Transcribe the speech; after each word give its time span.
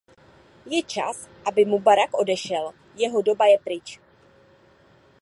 Je 0.71 0.81
čas, 0.83 1.29
aby 1.45 1.65
Mubarak 1.65 2.17
odešel; 2.17 2.73
jeho 2.95 3.21
doba 3.21 3.45
je 3.45 3.57
pryč. 3.61 3.99